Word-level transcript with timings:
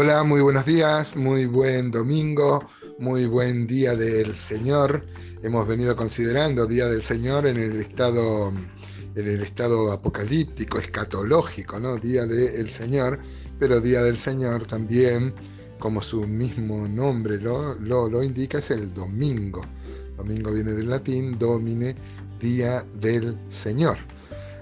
Hola, 0.00 0.22
muy 0.22 0.40
buenos 0.42 0.64
días, 0.64 1.16
muy 1.16 1.46
buen 1.46 1.90
domingo, 1.90 2.64
muy 3.00 3.26
buen 3.26 3.66
día 3.66 3.96
del 3.96 4.36
Señor. 4.36 5.04
Hemos 5.42 5.66
venido 5.66 5.96
considerando 5.96 6.66
Día 6.66 6.86
del 6.86 7.02
Señor 7.02 7.48
en 7.48 7.56
el 7.56 7.80
estado, 7.80 8.52
en 9.16 9.28
el 9.28 9.42
estado 9.42 9.90
apocalíptico, 9.90 10.78
escatológico, 10.78 11.80
¿no? 11.80 11.96
Día 11.96 12.26
del 12.26 12.70
Señor, 12.70 13.18
pero 13.58 13.80
Día 13.80 14.04
del 14.04 14.18
Señor 14.18 14.66
también, 14.66 15.34
como 15.80 16.00
su 16.00 16.28
mismo 16.28 16.86
nombre 16.86 17.40
lo, 17.40 17.74
lo, 17.74 18.08
lo 18.08 18.22
indica, 18.22 18.58
es 18.58 18.70
el 18.70 18.94
domingo. 18.94 19.62
Domingo 20.16 20.52
viene 20.52 20.74
del 20.74 20.90
latín, 20.90 21.36
domine, 21.40 21.96
Día 22.38 22.84
del 23.00 23.36
Señor. 23.48 23.98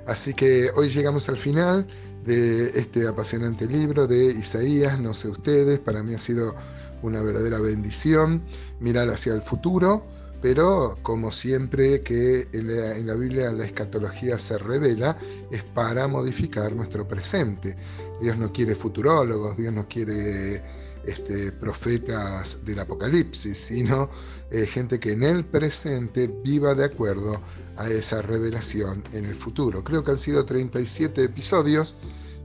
Así 0.06 0.34
que 0.34 0.70
hoy 0.76 0.88
llegamos 0.88 1.28
al 1.28 1.36
final 1.36 1.86
de 2.24 2.78
este 2.78 3.06
apasionante 3.06 3.66
libro 3.66 4.06
de 4.06 4.26
Isaías, 4.26 5.00
no 5.00 5.14
sé 5.14 5.28
ustedes, 5.28 5.78
para 5.78 6.02
mí 6.02 6.14
ha 6.14 6.18
sido 6.18 6.54
una 7.02 7.22
verdadera 7.22 7.58
bendición 7.58 8.42
mirar 8.80 9.08
hacia 9.10 9.34
el 9.34 9.42
futuro, 9.42 10.04
pero 10.40 10.98
como 11.02 11.30
siempre 11.30 12.02
que 12.02 12.48
en 12.52 13.06
la, 13.06 13.14
Biblia 13.14 13.50
la 13.52 13.64
escatología 13.64 14.38
se 14.38 14.58
revela, 14.58 15.16
es 15.50 15.62
para 15.62 16.08
modificar 16.08 16.74
nuestro 16.74 17.08
presente. 17.08 17.76
Dios 18.20 18.36
no 18.38 18.52
quiere 18.52 18.74
futurólogos, 18.74 19.56
Dios 19.56 19.72
no 19.72 19.88
quiere 19.88 20.62
este, 21.06 21.52
profetas 21.52 22.64
del 22.64 22.80
Apocalipsis, 22.80 23.56
sino 23.56 24.10
eh, 24.50 24.66
gente 24.66 25.00
que 25.00 25.12
en 25.12 25.22
el 25.22 25.44
presente 25.44 26.26
viva 26.44 26.74
de 26.74 26.84
acuerdo 26.84 27.40
a 27.76 27.88
esa 27.88 28.22
revelación 28.22 29.02
en 29.12 29.24
el 29.24 29.34
futuro. 29.34 29.84
Creo 29.84 30.02
que 30.02 30.12
han 30.12 30.18
sido 30.18 30.44
37 30.44 31.24
episodios 31.24 31.96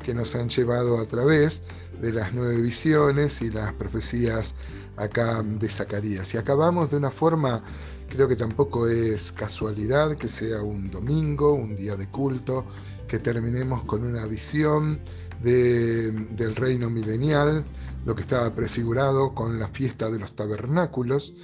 que 0.04 0.14
nos 0.14 0.36
han 0.36 0.50
llevado 0.50 1.00
a 1.00 1.06
través 1.06 1.62
de 2.02 2.12
las 2.12 2.34
nueve 2.34 2.60
visiones 2.62 3.42
y 3.42 3.50
las 3.50 3.74
profecías 3.74 4.56
acá 4.98 5.42
de 5.44 5.70
Zacarías. 5.70 6.34
Y 6.34 6.38
acabamos 6.38 6.92
de 6.92 6.98
una 6.98 7.12
forma, 7.12 7.64
creo 8.10 8.28
que 8.28 8.36
tampoco 8.36 8.88
es 8.88 9.32
casualidad 9.32 10.16
que 10.16 10.28
sea 10.28 10.62
un 10.62 10.90
domingo, 10.90 11.54
un 11.54 11.76
día 11.76 11.96
de 11.96 12.08
culto, 12.08 12.66
que 13.08 13.20
terminemos 13.20 13.84
con 13.84 14.04
una 14.04 14.26
visión 14.26 15.00
del 15.42 16.56
reino 16.56 16.90
milenial, 16.90 17.66
lo 18.06 18.16
que 18.16 18.22
estaba 18.22 18.54
prefigurado 18.54 19.34
con 19.34 19.60
la 19.60 19.68
fiesta 19.68 20.10
de 20.10 20.20
los 20.20 20.36
tabernáculos, 20.36 21.36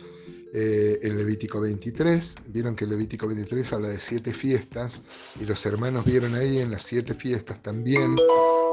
eh, 0.54 1.00
en 1.04 1.18
Levítico 1.18 1.60
23. 1.60 2.36
Vieron 2.48 2.76
que 2.76 2.86
el 2.86 2.92
Levítico 2.92 3.28
23 3.28 3.74
habla 3.74 3.90
de 3.90 4.00
siete 4.00 4.34
fiestas 4.34 5.02
y 5.40 5.46
los 5.46 5.66
hermanos 5.66 6.06
vieron 6.06 6.36
ahí 6.36 6.60
en 6.60 6.72
las 6.72 6.84
siete 6.84 7.14
fiestas 7.14 7.62
también 7.62 8.16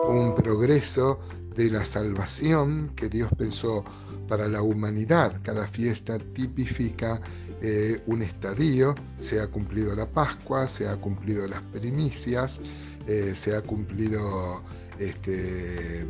un 0.08 0.34
progreso 0.34 1.20
de 1.54 1.70
la 1.70 1.84
salvación 1.84 2.92
que 2.94 3.08
Dios 3.08 3.28
pensó 3.36 3.84
para 4.28 4.48
la 4.48 4.62
humanidad. 4.62 5.40
Cada 5.42 5.66
fiesta 5.66 6.18
tipifica 6.18 7.20
eh, 7.60 8.00
un 8.06 8.22
estadio, 8.22 8.94
se 9.20 9.40
ha 9.40 9.48
cumplido 9.48 9.96
la 9.96 10.06
Pascua, 10.06 10.68
se 10.68 10.88
ha 10.88 10.96
cumplido 10.96 11.46
las 11.48 11.60
primicias, 11.62 12.60
eh, 13.06 13.32
se 13.34 13.56
ha 13.56 13.62
cumplido 13.62 14.62
este, 14.98 16.06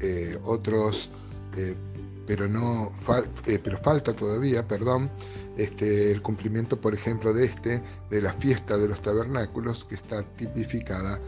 eh, 0.00 0.38
otros, 0.44 1.10
pero, 2.26 2.48
no, 2.48 2.90
pero 3.44 3.78
falta 3.78 4.14
todavía, 4.14 4.66
perdón, 4.66 5.10
este, 5.56 6.10
el 6.10 6.20
cumplimiento, 6.20 6.80
por 6.80 6.94
ejemplo, 6.94 7.32
de 7.32 7.44
este, 7.44 7.82
de 8.10 8.20
la 8.20 8.32
fiesta 8.32 8.76
de 8.76 8.88
los 8.88 9.00
tabernáculos, 9.02 9.84
que 9.84 9.94
está 9.94 10.22
tipificada 10.22 11.20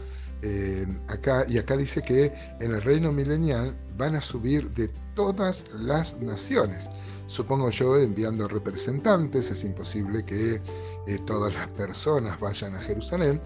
acá, 1.07 1.45
y 1.47 1.57
acá 1.57 1.77
dice 1.77 2.01
que 2.01 2.33
en 2.59 2.75
el 2.75 2.81
reino 2.81 3.11
milenial 3.11 3.75
van 3.97 4.15
a 4.15 4.21
subir 4.21 4.69
de 4.71 4.89
todas 5.15 5.65
las 5.73 6.21
naciones. 6.21 6.89
Supongo 7.27 7.69
yo 7.71 7.97
enviando 7.97 8.47
representantes, 8.47 9.51
es 9.51 9.65
imposible 9.65 10.23
que 10.23 10.61
eh, 11.07 11.19
todas 11.25 11.53
las 11.53 11.67
personas 11.67 12.39
vayan 12.39 12.73
a 12.75 12.79
Jerusalén, 12.79 13.41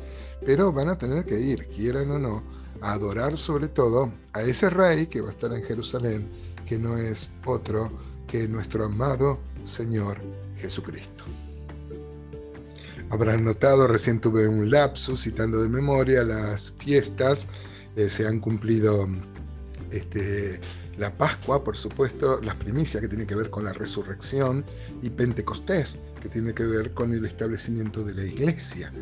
pero 0.45 0.71
van 0.71 0.89
a 0.89 0.97
tener 0.97 1.25
que 1.25 1.39
ir, 1.39 1.67
quieran 1.67 2.11
o 2.11 2.19
no, 2.19 2.43
a 2.81 2.93
adorar 2.93 3.37
sobre 3.37 3.67
todo 3.67 4.11
a 4.33 4.41
ese 4.41 4.69
rey 4.69 5.07
que 5.07 5.21
va 5.21 5.27
a 5.27 5.31
estar 5.31 5.51
en 5.53 5.63
Jerusalén, 5.63 6.27
que 6.65 6.77
no 6.77 6.97
es 6.97 7.31
otro 7.45 7.91
que 8.27 8.47
nuestro 8.47 8.85
amado 8.85 9.39
Señor 9.63 10.17
Jesucristo. 10.57 11.25
Habrán 13.09 13.43
notado, 13.43 13.87
recién 13.87 14.21
tuve 14.21 14.47
un 14.47 14.69
lapsus 14.69 15.23
citando 15.23 15.61
de 15.61 15.67
memoria 15.67 16.23
las 16.23 16.71
fiestas, 16.77 17.45
eh, 17.97 18.09
se 18.09 18.25
han 18.25 18.39
cumplido 18.39 19.05
este, 19.91 20.61
la 20.97 21.11
Pascua, 21.17 21.63
por 21.63 21.75
supuesto, 21.75 22.39
las 22.41 22.55
primicias 22.55 23.01
que 23.01 23.07
tienen 23.07 23.27
que 23.27 23.35
ver 23.35 23.49
con 23.49 23.65
la 23.65 23.73
resurrección 23.73 24.63
y 25.01 25.09
Pentecostés, 25.09 25.99
que 26.21 26.29
tiene 26.29 26.53
que 26.53 26.63
ver 26.63 26.93
con 26.93 27.11
el 27.13 27.25
establecimiento 27.25 28.03
de 28.03 28.15
la 28.15 28.23
iglesia. 28.23 28.93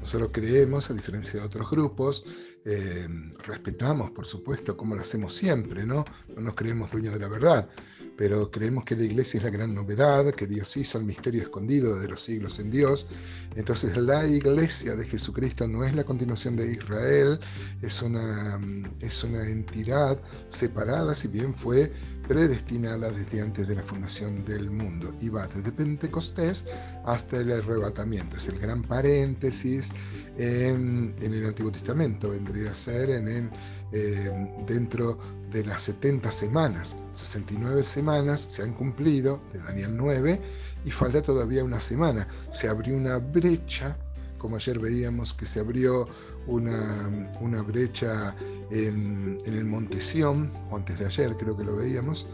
Nosotros 0.00 0.30
creemos, 0.32 0.90
a 0.90 0.94
diferencia 0.94 1.40
de 1.40 1.46
otros 1.46 1.70
grupos, 1.70 2.24
eh, 2.64 3.08
respetamos, 3.46 4.10
por 4.10 4.26
supuesto, 4.26 4.76
como 4.76 4.94
lo 4.94 5.00
hacemos 5.00 5.34
siempre, 5.34 5.86
¿no? 5.86 6.04
No 6.34 6.42
nos 6.42 6.54
creemos 6.54 6.90
dueños 6.90 7.14
de 7.14 7.20
la 7.20 7.28
verdad, 7.28 7.68
pero 8.16 8.50
creemos 8.50 8.84
que 8.84 8.96
la 8.96 9.04
iglesia 9.04 9.38
es 9.38 9.44
la 9.44 9.50
gran 9.50 9.74
novedad, 9.74 10.34
que 10.34 10.46
Dios 10.46 10.76
hizo 10.76 10.98
el 10.98 11.04
misterio 11.04 11.42
escondido 11.42 11.98
de 11.98 12.08
los 12.08 12.22
siglos 12.22 12.58
en 12.58 12.70
Dios. 12.70 13.06
Entonces 13.54 13.96
la 13.96 14.26
iglesia 14.26 14.96
de 14.96 15.06
Jesucristo 15.06 15.66
no 15.68 15.84
es 15.84 15.94
la 15.94 16.04
continuación 16.04 16.56
de 16.56 16.72
Israel, 16.72 17.38
es 17.80 18.02
una, 18.02 18.60
es 19.00 19.24
una 19.24 19.48
entidad 19.48 20.20
separada, 20.50 21.14
si 21.14 21.28
bien 21.28 21.54
fue 21.54 21.92
predestinada 22.28 23.10
desde 23.10 23.40
antes 23.40 23.66
de 23.66 23.74
la 23.74 23.82
fundación 23.82 24.44
del 24.44 24.70
mundo 24.70 25.14
y 25.20 25.30
va 25.30 25.46
desde 25.46 25.72
Pentecostés 25.72 26.66
hasta 27.06 27.38
el 27.38 27.50
arrebatamiento. 27.50 28.36
Es 28.36 28.48
el 28.48 28.58
gran 28.58 28.82
paréntesis 28.82 29.92
en, 30.36 31.14
el 31.20 31.46
Antiguo 31.46 31.72
Testamento, 31.72 32.28
vendría 32.28 32.72
a 32.72 32.74
ser 32.74 33.10
en 33.10 33.28
el, 33.28 33.50
eh, 33.92 34.30
dentro 34.66 35.18
de 35.50 35.64
las 35.64 35.82
70 35.82 36.30
semanas. 36.30 36.98
69 37.12 37.82
semanas 37.82 38.42
se 38.42 38.62
han 38.62 38.74
cumplido, 38.74 39.40
de 39.52 39.60
Daniel 39.60 39.96
9, 39.96 40.40
y 40.84 40.90
falta 40.90 41.22
todavía 41.22 41.64
una 41.64 41.80
semana. 41.80 42.28
Se 42.52 42.68
abrió 42.68 42.94
una 42.94 43.16
brecha, 43.18 43.96
como 44.38 44.56
ayer 44.56 44.78
veíamos 44.78 45.34
que 45.34 45.46
se 45.46 45.60
abrió 45.60 46.08
una, 46.46 47.30
una 47.40 47.62
brecha 47.62 48.34
en, 48.70 49.38
el 49.44 49.64
Monte 49.64 50.00
Sión, 50.00 50.52
o 50.70 50.76
antes 50.76 50.98
de 50.98 51.06
ayer 51.06 51.36
creo 51.36 51.56
que 51.56 51.64
lo 51.64 51.76
veíamos, 51.76 52.26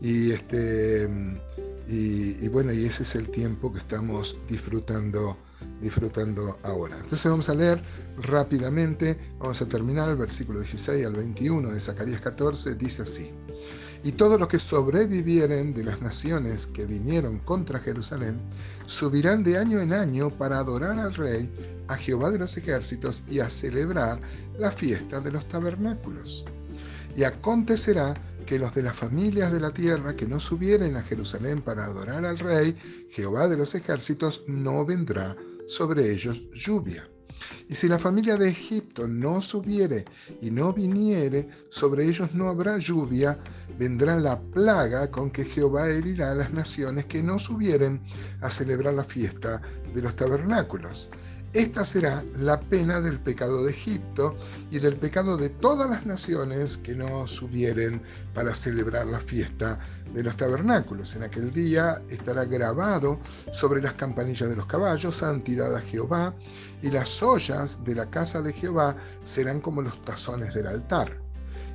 y, 0.00 0.30
este, 0.30 1.08
y 1.88 2.48
bueno, 2.48 2.72
y 2.72 2.84
ese 2.84 3.02
es 3.02 3.14
el 3.16 3.28
tiempo 3.30 3.72
que 3.72 3.78
estamos 3.78 4.38
disfrutando 4.48 5.36
disfrutando 5.80 6.58
ahora. 6.62 6.96
Entonces 6.96 7.30
vamos 7.30 7.48
a 7.48 7.54
leer 7.54 7.82
rápidamente, 8.16 9.18
vamos 9.38 9.60
a 9.62 9.66
terminar 9.66 10.08
el 10.08 10.16
versículo 10.16 10.60
16 10.60 11.06
al 11.06 11.14
21 11.14 11.70
de 11.70 11.80
Zacarías 11.80 12.20
14, 12.20 12.74
dice 12.74 13.02
así. 13.02 13.30
Y 14.04 14.12
todos 14.12 14.38
los 14.38 14.48
que 14.48 14.58
sobrevivieren 14.58 15.74
de 15.74 15.84
las 15.84 16.00
naciones 16.00 16.66
que 16.66 16.86
vinieron 16.86 17.38
contra 17.38 17.80
Jerusalén, 17.80 18.38
subirán 18.86 19.42
de 19.42 19.58
año 19.58 19.80
en 19.80 19.92
año 19.92 20.30
para 20.30 20.58
adorar 20.58 20.98
al 20.98 21.14
Rey, 21.14 21.50
a 21.88 21.96
Jehová 21.96 22.30
de 22.30 22.38
los 22.38 22.56
ejércitos, 22.56 23.24
y 23.28 23.40
a 23.40 23.50
celebrar 23.50 24.20
la 24.58 24.70
fiesta 24.70 25.20
de 25.20 25.32
los 25.32 25.48
tabernáculos. 25.48 26.44
Y 27.16 27.24
acontecerá 27.24 28.14
que 28.46 28.58
los 28.58 28.74
de 28.74 28.82
las 28.82 28.96
familias 28.96 29.52
de 29.52 29.60
la 29.60 29.72
tierra 29.72 30.16
que 30.16 30.26
no 30.26 30.40
subieren 30.40 30.96
a 30.96 31.02
Jerusalén 31.02 31.60
para 31.60 31.84
adorar 31.84 32.24
al 32.24 32.38
Rey, 32.38 32.76
Jehová 33.10 33.48
de 33.48 33.56
los 33.56 33.74
ejércitos, 33.74 34.44
no 34.46 34.86
vendrá 34.86 35.36
sobre 35.66 36.10
ellos 36.10 36.48
lluvia. 36.52 37.06
Y 37.68 37.74
si 37.74 37.88
la 37.88 37.98
familia 37.98 38.36
de 38.36 38.48
Egipto 38.48 39.06
no 39.06 39.40
subiere 39.42 40.04
y 40.40 40.50
no 40.50 40.72
viniere, 40.72 41.48
sobre 41.70 42.06
ellos 42.06 42.34
no 42.34 42.48
habrá 42.48 42.78
lluvia, 42.78 43.38
vendrá 43.78 44.16
la 44.16 44.40
plaga 44.40 45.10
con 45.10 45.30
que 45.30 45.44
Jehová 45.44 45.88
herirá 45.88 46.32
a 46.32 46.34
las 46.34 46.52
naciones 46.52 47.06
que 47.06 47.22
no 47.22 47.38
subieren 47.38 48.02
a 48.40 48.50
celebrar 48.50 48.94
la 48.94 49.04
fiesta 49.04 49.60
de 49.94 50.02
los 50.02 50.16
tabernáculos. 50.16 51.10
Esta 51.54 51.82
será 51.82 52.22
la 52.36 52.60
pena 52.60 53.00
del 53.00 53.18
pecado 53.20 53.64
de 53.64 53.70
Egipto 53.70 54.36
y 54.70 54.80
del 54.80 54.96
pecado 54.96 55.38
de 55.38 55.48
todas 55.48 55.88
las 55.88 56.04
naciones 56.04 56.76
que 56.76 56.94
no 56.94 57.26
subieren 57.26 58.02
para 58.34 58.54
celebrar 58.54 59.06
la 59.06 59.18
fiesta 59.18 59.80
de 60.12 60.22
los 60.22 60.36
tabernáculos. 60.36 61.16
En 61.16 61.22
aquel 61.22 61.50
día 61.50 62.02
estará 62.10 62.44
grabado 62.44 63.18
sobre 63.50 63.80
las 63.80 63.94
campanillas 63.94 64.50
de 64.50 64.56
los 64.56 64.66
caballos, 64.66 65.16
santidad 65.16 65.74
a 65.74 65.80
Jehová, 65.80 66.34
y 66.82 66.90
las 66.90 67.22
ollas 67.22 67.82
de 67.82 67.94
la 67.94 68.10
casa 68.10 68.42
de 68.42 68.52
Jehová 68.52 68.94
serán 69.24 69.62
como 69.62 69.80
los 69.80 70.04
tazones 70.04 70.52
del 70.52 70.66
altar. 70.66 71.16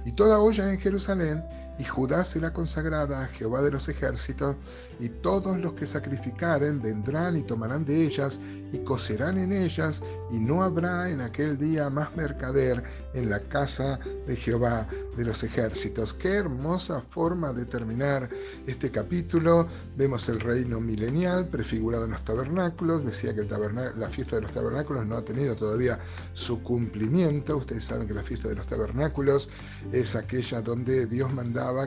Y 0.06 0.12
toda 0.12 0.38
olla 0.38 0.72
en 0.72 0.80
Jerusalén 0.80 1.44
y 1.78 1.84
Judá 1.84 2.24
será 2.24 2.54
consagrada 2.54 3.24
a 3.24 3.28
Jehová 3.28 3.62
de 3.62 3.72
los 3.72 3.90
ejércitos, 3.90 4.56
y 5.00 5.10
todos 5.10 5.60
los 5.60 5.74
que 5.74 5.88
sacrificaren 5.88 6.82
vendrán 6.82 7.38
y 7.38 7.44
tomarán 7.44 7.86
de 7.86 8.04
ellas, 8.04 8.40
y 8.72 8.80
cocerán 8.80 9.38
en 9.38 9.52
ellas, 9.52 10.04
y 10.32 10.40
no 10.40 10.64
habrá 10.64 11.10
en 11.10 11.22
aquel 11.22 11.58
día 11.58 11.90
más 11.90 12.16
mercader 12.16 12.84
en 13.14 13.30
la 13.30 13.40
casa 13.40 14.00
de 14.28 14.36
Jehová 14.36 14.88
de 15.18 15.26
los 15.26 15.44
ejércitos. 15.44 16.14
Qué 16.14 16.36
hermosa 16.36 17.02
forma 17.02 17.54
de 17.54 17.66
terminar 17.66 18.30
este 18.66 18.90
capítulo. 18.90 19.68
Vemos 19.96 20.28
el 20.30 20.40
reino 20.40 20.80
milenial 20.80 21.48
prefigurado 21.48 22.06
en 22.06 22.12
los 22.12 22.26
tabernáculos. 22.26 23.06
Decía 23.06 23.34
que 23.34 23.44
la 23.44 24.10
fiesta 24.10 24.38
de 24.38 24.44
los 24.44 24.52
tabernáculos 24.52 25.06
no 25.06 25.18
ha 25.18 25.26
tenido 25.26 25.56
todavía 25.56 26.00
su 26.34 26.62
cumplimiento. 26.64 27.58
Ustedes 27.58 27.86
saben 27.86 28.08
que 28.08 28.14
la 28.14 28.24
fiesta 28.24 28.48
de 28.48 28.56
los 28.56 28.68
tabernáculos 28.68 29.50
es 29.92 30.16
aquella 30.16 30.62
donde 30.62 31.06
Dios 31.06 31.32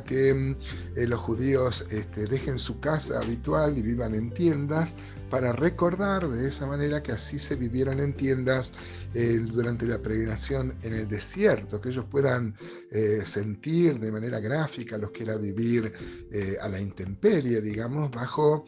que 0.05 0.35
mm, 0.35 0.57
eh, 0.97 1.07
los 1.07 1.21
judíos 1.21 1.87
este, 1.91 2.27
dejen 2.27 2.59
su 2.59 2.81
casa 2.81 3.19
habitual 3.21 3.77
y 3.77 3.83
vivan 3.83 4.15
en 4.15 4.31
tiendas 4.31 4.97
para 5.31 5.53
recordar 5.53 6.29
de 6.29 6.49
esa 6.49 6.67
manera 6.67 7.03
que 7.03 7.13
así 7.13 7.39
se 7.39 7.57
vivieran 7.57 7.99
en 7.99 8.15
tiendas 8.15 8.73
eh, 9.13 9.45
durante 9.45 9.85
la 9.87 9.99
peregrinación 9.99 10.73
en 10.83 10.95
el 10.95 11.09
desierto, 11.09 11.81
que 11.81 11.89
ellos 11.89 12.05
puedan 12.09 12.55
eh, 12.91 13.23
sentir 13.25 13.99
de 13.99 14.13
manera 14.13 14.39
gráfica 14.39 14.99
lo 14.99 15.11
que 15.11 15.25
era 15.25 15.37
vivir 15.37 15.93
a 16.61 16.69
la 16.69 16.79
intemperie, 16.79 17.61
digamos, 17.61 18.11
bajo, 18.11 18.67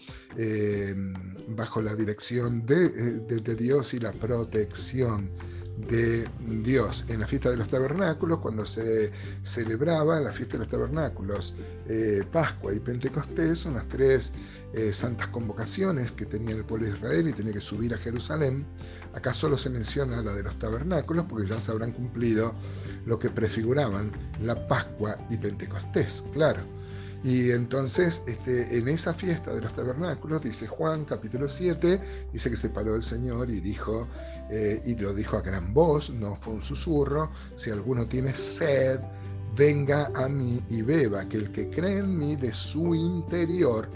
bajo 1.48 1.82
la 1.82 1.94
dirección 1.94 2.64
de 2.64 3.54
Dios 3.56 3.94
y 3.94 4.00
la 4.00 4.12
protección 4.12 5.30
de 5.86 6.28
Dios 6.62 7.04
en 7.08 7.20
la 7.20 7.26
fiesta 7.26 7.50
de 7.50 7.56
los 7.56 7.68
tabernáculos, 7.68 8.40
cuando 8.40 8.66
se 8.66 9.12
celebraba 9.42 10.20
la 10.20 10.32
fiesta 10.32 10.54
de 10.54 10.60
los 10.60 10.68
tabernáculos 10.68 11.54
eh, 11.86 12.24
Pascua 12.32 12.74
y 12.74 12.80
Pentecostés, 12.80 13.60
son 13.60 13.74
las 13.74 13.86
tres 13.88 14.32
eh, 14.72 14.92
santas 14.92 15.28
convocaciones 15.28 16.12
que 16.12 16.26
tenía 16.26 16.56
el 16.56 16.64
pueblo 16.64 16.86
de 16.86 16.92
Israel 16.92 17.28
y 17.28 17.32
tenía 17.32 17.52
que 17.52 17.60
subir 17.60 17.94
a 17.94 17.98
Jerusalén. 17.98 18.66
Acá 19.14 19.32
solo 19.32 19.56
se 19.56 19.70
menciona 19.70 20.20
la 20.22 20.34
de 20.34 20.42
los 20.42 20.58
tabernáculos 20.58 21.26
porque 21.28 21.46
ya 21.46 21.60
se 21.60 21.70
habrán 21.70 21.92
cumplido 21.92 22.54
lo 23.06 23.18
que 23.18 23.30
prefiguraban 23.30 24.10
la 24.42 24.66
Pascua 24.66 25.16
y 25.30 25.36
Pentecostés, 25.36 26.24
claro. 26.32 26.77
Y 27.24 27.50
entonces, 27.50 28.22
este, 28.28 28.78
en 28.78 28.88
esa 28.88 29.12
fiesta 29.12 29.52
de 29.52 29.60
los 29.60 29.74
tabernáculos, 29.74 30.42
dice 30.42 30.68
Juan 30.68 31.04
capítulo 31.04 31.48
7, 31.48 32.00
dice 32.32 32.50
que 32.50 32.56
se 32.56 32.70
paró 32.70 32.94
el 32.94 33.02
Señor 33.02 33.50
y 33.50 33.60
dijo, 33.60 34.08
eh, 34.50 34.80
y 34.86 34.94
lo 34.94 35.12
dijo 35.12 35.36
a 35.36 35.42
gran 35.42 35.74
voz, 35.74 36.10
no 36.10 36.36
fue 36.36 36.54
un 36.54 36.62
susurro, 36.62 37.32
si 37.56 37.70
alguno 37.70 38.06
tiene 38.06 38.32
sed, 38.32 39.00
venga 39.56 40.12
a 40.14 40.28
mí 40.28 40.62
y 40.68 40.82
beba, 40.82 41.28
que 41.28 41.38
el 41.38 41.50
que 41.50 41.68
cree 41.68 41.98
en 41.98 42.16
mí 42.16 42.36
de 42.36 42.52
su 42.52 42.94
interior 42.94 43.88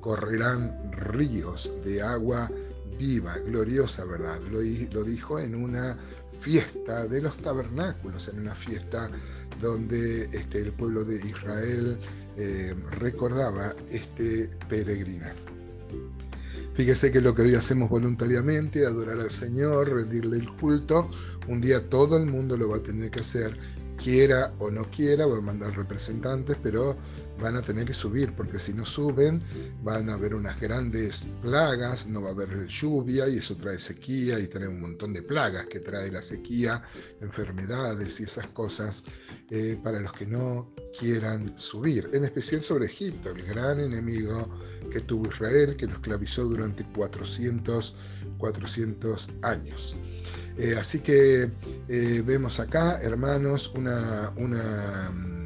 correrán 0.00 0.92
ríos 0.92 1.72
de 1.84 2.00
agua 2.00 2.48
viva, 2.96 3.36
gloriosa 3.38 4.04
verdad. 4.04 4.38
Lo, 4.50 4.60
lo 4.60 5.04
dijo 5.04 5.40
en 5.40 5.56
una 5.56 5.98
fiesta 6.30 7.06
de 7.06 7.20
los 7.20 7.36
tabernáculos, 7.38 8.28
en 8.28 8.40
una 8.40 8.54
fiesta 8.54 9.10
donde 9.60 10.24
este, 10.24 10.60
el 10.60 10.72
pueblo 10.72 11.04
de 11.04 11.16
Israel 11.16 11.98
eh, 12.38 12.74
recordaba 12.92 13.74
este 13.90 14.48
peregrinar. 14.68 15.34
Fíjese 16.74 17.10
que 17.10 17.20
lo 17.20 17.34
que 17.34 17.42
hoy 17.42 17.56
hacemos 17.56 17.90
voluntariamente, 17.90 18.86
adorar 18.86 19.18
al 19.18 19.32
Señor, 19.32 19.92
rendirle 19.92 20.36
el 20.38 20.48
culto, 20.54 21.10
un 21.48 21.60
día 21.60 21.90
todo 21.90 22.16
el 22.16 22.26
mundo 22.26 22.56
lo 22.56 22.68
va 22.68 22.76
a 22.76 22.82
tener 22.82 23.10
que 23.10 23.20
hacer, 23.20 23.58
quiera 23.96 24.52
o 24.60 24.70
no 24.70 24.84
quiera, 24.84 25.26
va 25.26 25.38
a 25.38 25.40
mandar 25.40 25.76
representantes, 25.76 26.56
pero 26.62 26.96
van 27.40 27.56
a 27.56 27.62
tener 27.62 27.84
que 27.86 27.94
subir, 27.94 28.32
porque 28.34 28.58
si 28.58 28.72
no 28.72 28.84
suben 28.84 29.42
van 29.82 30.10
a 30.10 30.14
haber 30.14 30.34
unas 30.34 30.60
grandes 30.60 31.26
plagas, 31.42 32.06
no 32.06 32.22
va 32.22 32.30
a 32.30 32.32
haber 32.32 32.66
lluvia 32.66 33.28
y 33.28 33.38
eso 33.38 33.56
trae 33.56 33.78
sequía 33.78 34.38
y 34.38 34.46
trae 34.46 34.68
un 34.68 34.80
montón 34.80 35.12
de 35.12 35.22
plagas 35.22 35.66
que 35.66 35.80
trae 35.80 36.10
la 36.10 36.22
sequía, 36.22 36.82
enfermedades 37.20 38.20
y 38.20 38.24
esas 38.24 38.46
cosas 38.48 39.04
eh, 39.50 39.78
para 39.82 40.00
los 40.00 40.12
que 40.12 40.26
no 40.26 40.72
quieran 40.98 41.58
subir, 41.58 42.10
en 42.12 42.24
especial 42.24 42.62
sobre 42.62 42.86
Egipto, 42.86 43.30
el 43.30 43.42
gran 43.42 43.80
enemigo 43.80 44.48
que 44.90 45.00
tuvo 45.00 45.28
Israel, 45.28 45.76
que 45.76 45.86
lo 45.86 45.94
esclavizó 45.94 46.44
durante 46.44 46.84
400, 46.84 47.94
400 48.38 49.28
años. 49.42 49.96
Eh, 50.56 50.74
así 50.76 50.98
que 50.98 51.50
eh, 51.88 52.22
vemos 52.26 52.58
acá, 52.58 53.00
hermanos, 53.00 53.70
una, 53.76 54.32
una 54.36 55.37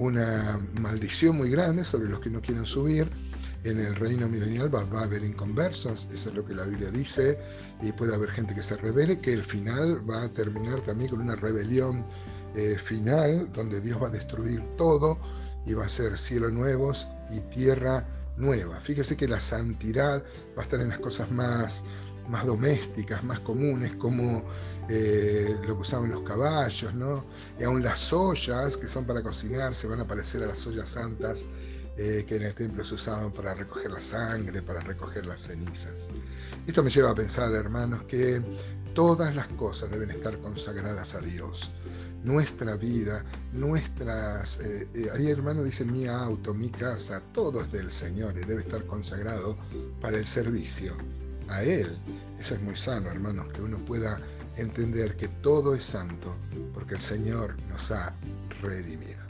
una 0.00 0.58
maldición 0.80 1.36
muy 1.36 1.50
grande 1.50 1.84
sobre 1.84 2.08
los 2.08 2.20
que 2.20 2.30
no 2.30 2.40
quieren 2.40 2.64
subir. 2.64 3.10
En 3.64 3.78
el 3.78 3.94
reino 3.94 4.26
milenial 4.26 4.74
va, 4.74 4.80
a 4.80 5.04
haber 5.04 5.22
inconversos, 5.22 6.08
eso 6.10 6.30
es 6.30 6.34
lo 6.34 6.46
que 6.46 6.54
la 6.54 6.64
Biblia 6.64 6.90
dice, 6.90 7.38
y 7.82 7.92
puede 7.92 8.14
haber 8.14 8.30
gente 8.30 8.54
que 8.54 8.62
se 8.62 8.76
revele, 8.78 9.20
que 9.20 9.34
el 9.34 9.42
final 9.42 10.08
va 10.08 10.22
a 10.22 10.28
terminar 10.30 10.80
también 10.80 11.10
con 11.10 11.20
una 11.20 11.36
rebelión 11.36 12.06
eh, 12.54 12.78
final, 12.80 13.52
donde 13.52 13.82
Dios 13.82 14.02
va 14.02 14.06
a 14.06 14.10
destruir 14.10 14.62
todo 14.78 15.18
y 15.66 15.74
va 15.74 15.84
a 15.84 15.88
ser 15.90 16.16
cielo 16.16 16.50
nuevos 16.50 17.06
y 17.28 17.40
tierra 17.54 18.08
nueva. 18.38 18.80
Fíjese 18.80 19.18
que 19.18 19.28
la 19.28 19.38
santidad 19.38 20.24
va 20.56 20.62
a 20.62 20.64
estar 20.64 20.80
en 20.80 20.88
las 20.88 20.98
cosas 20.98 21.30
más, 21.30 21.84
más 22.30 22.46
domésticas, 22.46 23.22
más 23.24 23.40
comunes, 23.40 23.94
como 23.96 24.44
eh, 24.88 25.56
lo 25.66 25.74
que 25.74 25.82
usaban 25.82 26.10
los 26.10 26.22
caballos, 26.22 26.94
¿no? 26.94 27.24
Y 27.58 27.64
aún 27.64 27.82
las 27.82 28.12
ollas 28.12 28.76
que 28.76 28.88
son 28.88 29.04
para 29.04 29.22
cocinar 29.22 29.74
se 29.74 29.86
van 29.86 30.00
a 30.00 30.06
parecer 30.06 30.42
a 30.42 30.46
las 30.46 30.66
ollas 30.66 30.88
santas 30.88 31.44
eh, 31.96 32.24
que 32.26 32.36
en 32.36 32.42
el 32.42 32.54
templo 32.54 32.84
se 32.84 32.94
usaban 32.94 33.32
para 33.32 33.52
recoger 33.52 33.90
la 33.90 34.00
sangre, 34.00 34.62
para 34.62 34.80
recoger 34.80 35.26
las 35.26 35.42
cenizas. 35.42 36.08
Esto 36.66 36.82
me 36.82 36.90
lleva 36.90 37.10
a 37.10 37.14
pensar, 37.14 37.52
hermanos, 37.52 38.04
que 38.04 38.40
todas 38.94 39.34
las 39.34 39.48
cosas 39.48 39.90
deben 39.90 40.10
estar 40.10 40.38
consagradas 40.38 41.14
a 41.14 41.20
Dios. 41.20 41.70
Nuestra 42.24 42.76
vida, 42.76 43.24
nuestras... 43.52 44.60
Eh, 44.60 45.10
ahí 45.12 45.30
hermano 45.30 45.62
dice 45.62 45.84
mi 45.84 46.06
auto, 46.06 46.54
mi 46.54 46.68
casa, 46.68 47.22
todo 47.32 47.60
es 47.60 47.72
del 47.72 47.92
Señor 47.92 48.34
y 48.38 48.44
debe 48.44 48.62
estar 48.62 48.84
consagrado 48.86 49.58
para 50.00 50.18
el 50.18 50.26
servicio 50.26 50.96
a 51.50 51.62
Él. 51.62 51.98
Eso 52.38 52.54
es 52.54 52.62
muy 52.62 52.76
sano, 52.76 53.10
hermanos, 53.10 53.52
que 53.52 53.60
uno 53.60 53.78
pueda 53.84 54.20
entender 54.56 55.16
que 55.16 55.28
todo 55.28 55.74
es 55.74 55.84
santo 55.84 56.36
porque 56.72 56.94
el 56.94 57.00
Señor 57.00 57.56
nos 57.68 57.90
ha 57.90 58.14
redimido. 58.60 59.20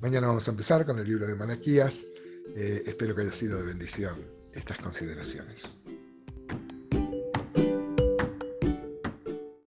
Mañana 0.00 0.28
vamos 0.28 0.46
a 0.48 0.50
empezar 0.50 0.86
con 0.86 0.98
el 0.98 1.06
libro 1.06 1.26
de 1.26 1.34
Malaquías. 1.34 2.06
Eh, 2.54 2.82
espero 2.86 3.14
que 3.14 3.22
haya 3.22 3.32
sido 3.32 3.58
de 3.58 3.66
bendición 3.66 4.14
estas 4.52 4.78
consideraciones. 4.78 5.78